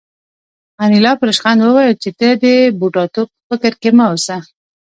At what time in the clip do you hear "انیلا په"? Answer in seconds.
0.83-1.23